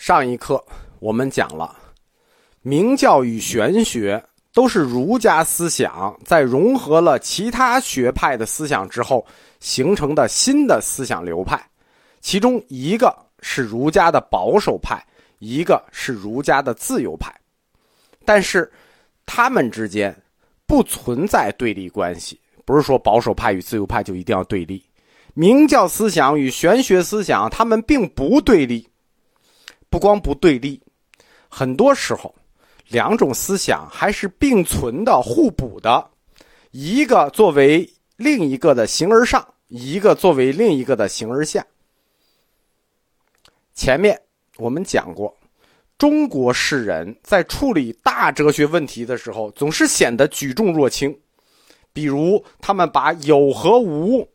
[0.00, 0.64] 上一课
[0.98, 1.76] 我们讲了，
[2.62, 9.22] 明教与玄学都是儒家思想在融合了其他学派的思想之后
[9.60, 11.62] 形成的新的思想流派，
[12.22, 15.04] 其中一个是儒家的保守派，
[15.38, 17.30] 一个是儒家的自由派，
[18.24, 18.72] 但是
[19.26, 20.16] 他们之间
[20.66, 24.82] 不存在对立关系，不是说保守派与自由派就一定要对立，
[25.34, 28.88] 明教思想与玄学思想他们并不对立。
[29.90, 30.80] 不光不对立，
[31.48, 32.32] 很多时候，
[32.88, 36.10] 两种思想还是并存的、互补的。
[36.70, 41.66] 一个作为另一个的形而上，一个作为另一个的形而下。
[43.74, 44.20] 前面
[44.56, 45.36] 我们讲过，
[45.98, 51.18] 中国士人在处理大哲学问题的时候，总是显得举重若轻。
[51.92, 54.28] 比如，他们把有和无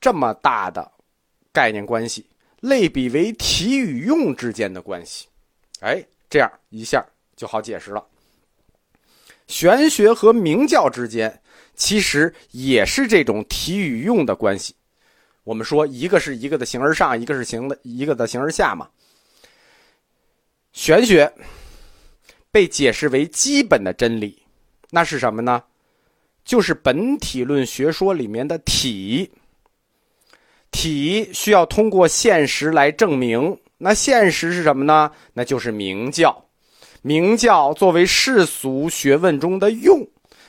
[0.00, 0.90] 这么大的
[1.52, 2.26] 概念关系。
[2.62, 5.26] 类比为体与用之间的关系，
[5.80, 8.06] 哎，这样一下就好解释了。
[9.48, 11.42] 玄学和明教之间
[11.74, 14.76] 其实也是这种体与用的关系。
[15.42, 18.88] 我们说一个是一个的形而上，一个是形的一个的形而下嘛。
[20.72, 21.30] 玄学
[22.52, 24.40] 被解释为基本的真理，
[24.90, 25.64] 那是什么呢？
[26.44, 29.32] 就是本体论学说里面的体。
[30.72, 35.12] 体需要通过现实来证明，那现实是什么呢？
[35.34, 36.44] 那就是明教。
[37.02, 40.04] 明教作为世俗学问中的用，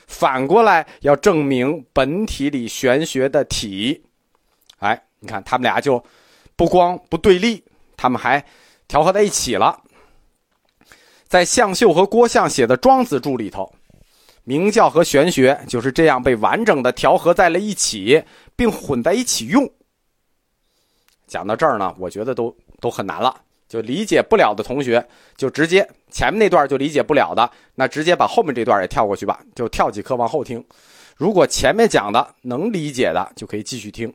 [0.06, 4.02] 反过来要证明本体里玄学的体。
[4.78, 6.02] 哎，你看他们俩就
[6.56, 7.62] 不光不对立，
[7.96, 8.44] 他们还
[8.88, 9.80] 调和在一起了。
[11.26, 13.70] 在向秀和郭象写的《庄子注》里头，
[14.44, 18.22] 明教和玄学就是这样被完整的调和在了一起，
[18.54, 19.68] 并混在一起用。
[21.34, 23.34] 讲到这儿呢，我觉得都都很难了。
[23.68, 25.04] 就理解不了的同学，
[25.36, 30.64] 就直接前面那段就理解不了的，那直接把后面这段也跳过去吧，就跳几课往后听。
[31.16, 34.14] 如果前面讲的能理解的，就可以继续听。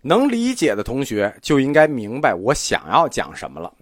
[0.00, 3.72] 能理解的同学就应该明白我想要讲什么了。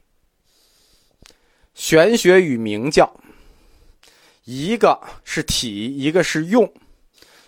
[1.72, 3.10] 玄学与明教，
[4.44, 6.70] 一个是体，一个是用。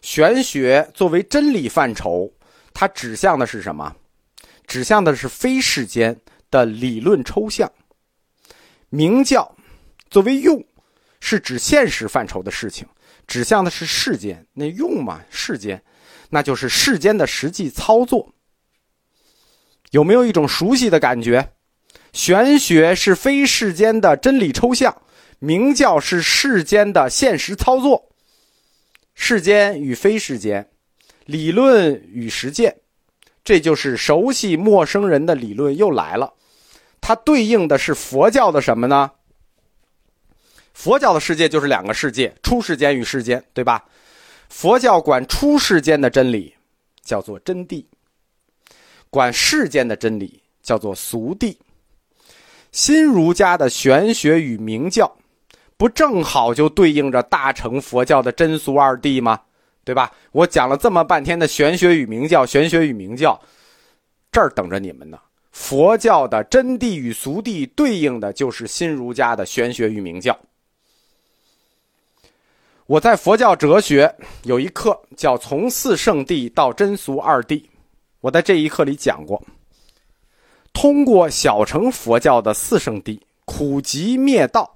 [0.01, 2.33] 玄学作为真理范畴。
[2.81, 3.93] 它指向的是什么？
[4.65, 6.17] 指向的是非世间
[6.49, 7.69] 的理论抽象。
[8.89, 9.53] 明教
[10.09, 10.65] 作为用，
[11.19, 12.87] 是指现实范畴的事情，
[13.27, 14.47] 指向的是世间。
[14.53, 15.83] 那用嘛，世间，
[16.31, 18.33] 那就是世间的实际操作。
[19.91, 21.55] 有没有一种熟悉的感觉？
[22.13, 25.03] 玄学是非世间的真理抽象，
[25.41, 28.13] 明教是世间的现实操作。
[29.17, 30.71] 世间与非世间。
[31.29, 32.75] 理论与实践，
[33.45, 36.33] 这就是熟悉陌生人的理论又来了。
[37.03, 39.11] 它对应的是佛教的什么呢？
[40.73, 43.85] 佛教的世界就是两个世界：出世间与世间，对吧？
[44.49, 46.55] 佛教管出世间的真理
[47.03, 47.85] 叫做真谛，
[49.11, 51.55] 管世间的真理叫做俗谛。
[52.73, 55.15] 新儒家的玄学与明教，
[55.77, 59.39] 不正好就对应着大乘佛教的真俗二谛吗？
[59.89, 60.13] 对吧？
[60.33, 63.41] 我讲了这么半天的玄学与明教，玄学与明教，
[64.31, 65.19] 这儿等着你们呢。
[65.51, 70.39] 佛教的真谛与俗谛对应的就是新儒家的玄学与明教。
[72.85, 77.57] 我在佛教哲学有一课叫《从四圣谛到真俗二谛》，
[78.21, 79.43] 我在这一课里讲过，
[80.75, 84.71] 通过小乘佛教的四圣谛苦集灭道，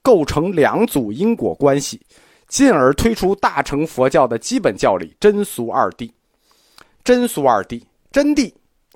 [0.00, 2.00] 构成两组因果关系。
[2.48, 6.12] 进而推出大乘佛教的基本教理真俗二谛，
[7.02, 7.82] 真俗二谛，
[8.12, 8.52] 真谛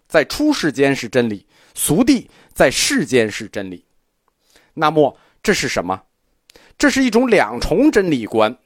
[0.07, 1.45] 在出世间是真理，
[1.75, 3.85] 俗谛在世间是真理。
[4.75, 6.03] 那么这是什么？
[6.77, 8.57] 这是一种两重真理观，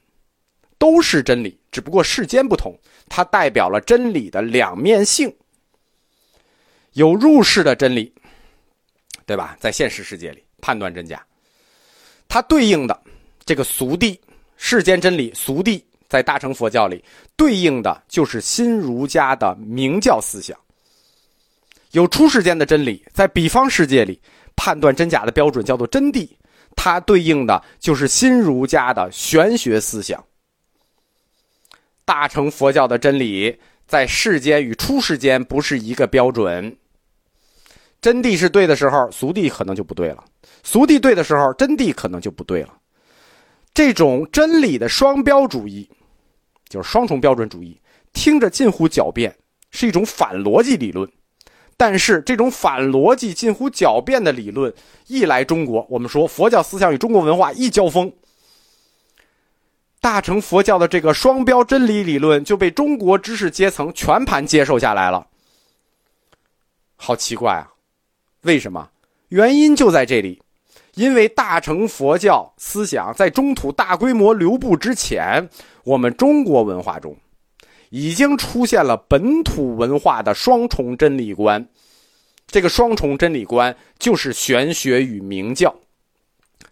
[0.76, 2.78] 都是真理，只不过世间不同。
[3.08, 5.34] 它代表了真理的两面性，
[6.92, 8.12] 有入世的真理，
[9.24, 9.56] 对吧？
[9.58, 11.24] 在现实世界里判断真假，
[12.28, 13.02] 它对应的
[13.46, 14.18] 这个俗谛。
[14.64, 17.04] 世间真理俗谛，在大乘佛教里
[17.36, 20.56] 对应的就是新儒家的明教思想。
[21.90, 24.20] 有出世间的真理，在比方世界里
[24.54, 26.28] 判断真假的标准叫做真谛，
[26.76, 30.24] 它对应的就是新儒家的玄学思想。
[32.04, 33.58] 大乘佛教的真理
[33.88, 36.76] 在世间与出世间不是一个标准，
[38.00, 40.22] 真谛是对的时候，俗谛可能就不对了；
[40.62, 42.78] 俗谛对的时候，真谛可能就不对了。
[43.74, 45.88] 这种真理的双标主义，
[46.68, 47.80] 就是双重标准主义，
[48.12, 49.34] 听着近乎狡辩，
[49.70, 51.10] 是一种反逻辑理论。
[51.76, 54.72] 但是这种反逻辑、近乎狡辩的理论
[55.06, 58.12] 一来中国，我们说佛教思想与中国文化一交锋，
[60.00, 65.26] 大乘佛教的这个双标真理理论就被中国知识阶层全盘接受下来了。
[66.96, 67.72] 好奇怪啊！
[68.42, 68.90] 为什么？
[69.28, 70.41] 原因就在这里，
[70.94, 75.48] 因为大乘佛教思想在中土大规模流布之前，
[75.84, 77.16] 我们中国文化中。
[77.94, 81.68] 已经出现了本土文化的双重真理观，
[82.46, 85.74] 这个双重真理观就是玄学与明教。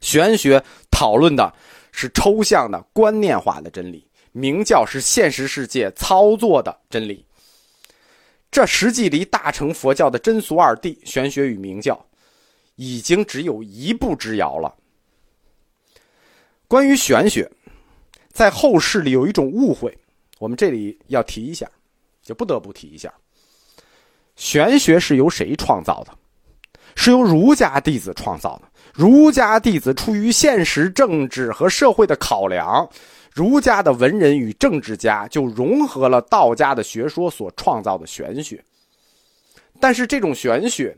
[0.01, 1.53] 玄学讨论的
[1.93, 7.23] 是抽象的观念化的真理，明教是现实世界操作的真理。
[8.51, 12.03] 这实际离大乘佛教的真俗二谛——玄学与明教，
[12.81, 14.75] 已经只有一步之遥了。
[16.67, 17.47] 关于玄学，
[18.33, 19.95] 在后世里有一种误会。
[20.39, 21.71] 我们这里要提一下，
[22.23, 23.13] 就不得不提一下。
[24.35, 26.17] 玄学是由谁创造的？
[26.97, 28.71] 是由儒家弟子创造的。
[28.95, 32.89] 儒家弟子出于现实政治和社会的考量，
[33.31, 38.65] 儒家的文人与政治家就融合了道家的学说所创造的玄学。
[39.79, 40.97] 但是这种玄学，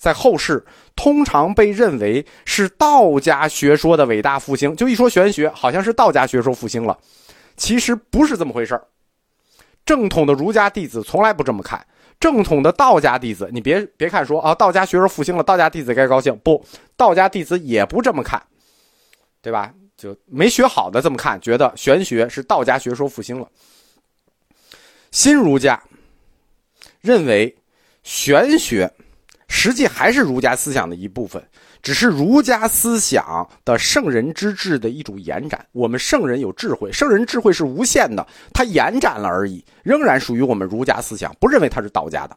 [0.00, 0.64] 在后世
[0.96, 4.74] 通常被认为是道家学说的伟大复兴。
[4.74, 6.98] 就一说玄学，好像是道家学说复兴了。
[7.58, 8.82] 其实不是这么回事儿
[9.84, 11.86] 正统的儒家弟子从来不这么看。
[12.18, 16.34] 正统的道家弟子，你别别看说啊，道家学说复兴了，道家弟子该高兴。
[16.42, 16.64] 不，
[16.96, 18.42] 道家弟子也不这么看，
[19.42, 19.72] 对吧？
[19.96, 23.46] 就没学好的这么看，觉得玄学是道家学说复兴了。
[25.10, 25.82] 新儒家
[27.02, 27.54] 认为
[28.02, 28.90] 玄学
[29.50, 31.42] 实际还是儒家思想的一部分。
[31.82, 35.66] 只是儒家思想的圣人之治的一种延展。
[35.72, 42.36] 我们圣人有智慧，圣人智慧是无限的，它延展了而已，仍然属于我们儒家思想，不认为它是道家的。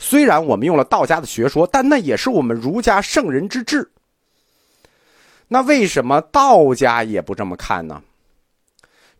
[0.00, 3.88] 虽然我们用了道家的学说，但那也是我们儒家圣人之治。
[5.46, 8.02] 那为什么道家也不这么看呢？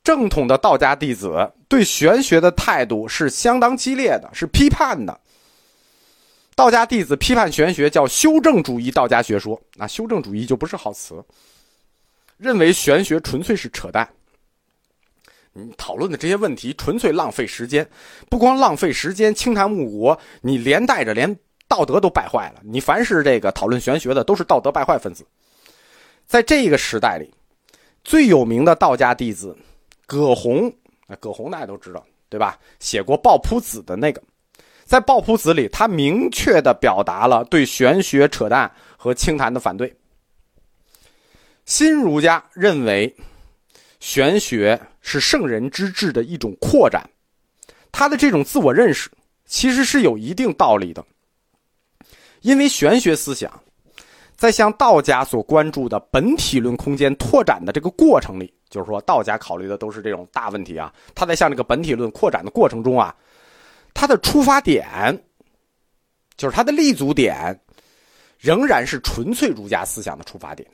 [0.02, 5.20] 正统的道家弟子对玄学的态度是相当激烈的，是批判的。
[6.60, 9.58] 道家弟子批判玄学，叫修正主义道家学说。
[9.76, 11.24] 那修正主义就不是好词，
[12.36, 14.06] 认为玄学纯粹是扯淡。
[15.54, 17.88] 你讨论的这些问题纯粹浪费时间，
[18.28, 21.34] 不光浪费时间，清谈误国，你连带着连
[21.66, 22.60] 道德都败坏了。
[22.62, 25.24] 你凡是这个讨论玄学的，都是道德败坏分子。
[26.26, 27.32] 在这个时代里，
[28.04, 29.56] 最有名的道家弟子
[30.06, 30.70] 葛洪，
[31.18, 32.58] 葛洪大家都知道，对吧？
[32.80, 34.22] 写过《抱朴子》的那个。
[34.90, 39.96] 在《抱朴子》里，他明确的表达了对玄学扯淡和清谈的反对。
[41.64, 43.14] 新儒家认为，
[44.00, 47.08] 玄学是圣人之治的一种扩展，
[47.92, 49.08] 他的这种自我认识
[49.46, 51.04] 其实是有一定道理的。
[52.40, 53.48] 因为玄学思想
[54.34, 63.14] 在向道家所关注的本体论空间拓展的这个过程里，就是说，道家考虑的都是这种大问题啊，他在向这个本体论扩展的过程中啊。
[63.94, 65.24] 他的出发点，
[66.36, 67.60] 就是他的立足点，
[68.38, 70.68] 仍然是纯粹儒家思想的出发点，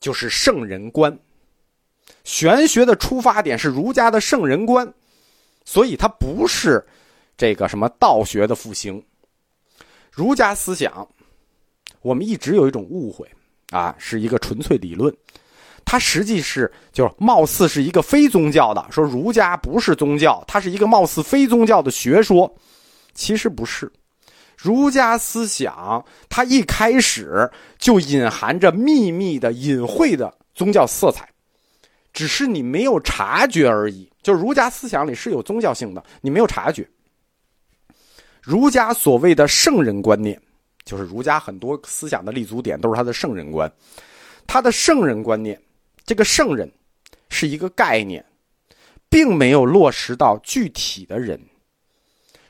[0.00, 1.18] 就是圣人观。
[2.24, 4.92] 玄学的出发点是儒家的圣人观，
[5.64, 6.84] 所以它不是
[7.36, 9.02] 这个什么道学的复兴。
[10.10, 11.06] 儒家思想，
[12.00, 13.30] 我们一直有一种误会
[13.70, 15.14] 啊，是一个纯粹理论。
[15.90, 22.54] 它实际是，就是貌似是一个非宗教的，说儒家不是宗教，它是一个貌似非宗教的学说，
[23.14, 23.90] 其实不是。
[24.54, 31.26] 儒家思想它一开始就隐含着秘密的、隐晦的宗教色彩，
[32.12, 34.06] 只是你没有察觉而已。
[34.22, 36.86] 就儒家思想里是有宗教性的，你没有察觉。
[38.42, 40.38] 儒家所谓的圣人观念，
[40.84, 43.72] 就是儒家很多思想的立足点都是他的圣人观，
[44.46, 45.58] 他的圣人观念。
[46.08, 46.72] 这个圣人
[47.28, 48.24] 是一个概念，
[49.10, 51.38] 并没有落实到具体的人。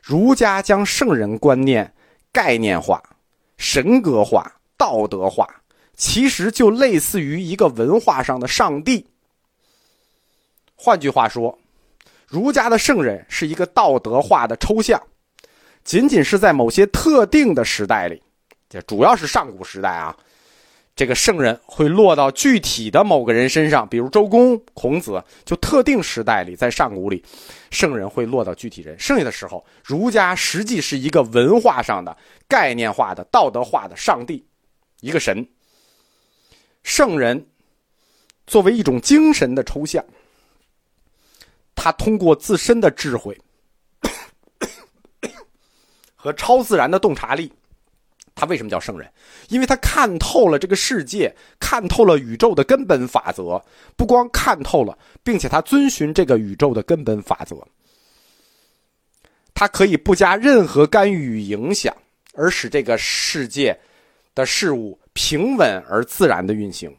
[0.00, 1.92] 儒家将圣人观念
[2.30, 3.02] 概念化、
[3.56, 5.44] 神格化、道德化，
[5.96, 9.04] 其实就类似于一个文化上的上帝。
[10.76, 11.58] 换句话说，
[12.28, 15.02] 儒家的圣人是一个道德化的抽象，
[15.82, 18.22] 仅仅是在某些特定的时代里，
[18.68, 20.16] 这主要是上古时代啊。
[20.98, 27.24] 这个圣人会落到具体的某个人身上，比如周公、孔子，就特定时代里，在上古里，
[27.70, 28.98] 圣人会落到具体人。
[28.98, 32.16] 剩下的时候，儒家实际是一个文化上的
[32.48, 34.44] 概念化的、道德化的上帝，
[34.98, 35.48] 一个神。
[36.82, 37.46] 圣人
[38.48, 40.04] 作为一种精神的抽象，
[41.76, 43.40] 他通过自身的智慧
[46.16, 47.52] 和超自然的洞察力。
[48.38, 49.10] 他为什么叫圣人？
[49.48, 53.60] 因为他看透了这个世界，看透了宇宙的根本法则。
[53.96, 57.66] 不光看透了，并且他遵循这个宇宙的根本法则。
[59.54, 61.92] 他可以不加任何干预与影响，
[62.34, 63.76] 而使这个世界
[64.36, 66.94] 的事物平稳而自然的运行。